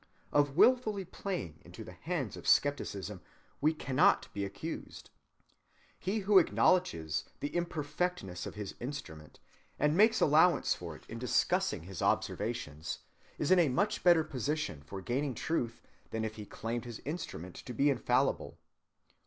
[0.31, 3.21] Of willfully playing into the hands of skepticism
[3.61, 5.11] we cannot be accused.
[5.99, 9.39] He who acknowledges the imperfectness of his instrument,
[9.77, 12.97] and makes allowance for it in discussing his observations,
[13.37, 17.53] is in a much better position for gaining truth than if he claimed his instrument
[17.57, 18.57] to be infallible.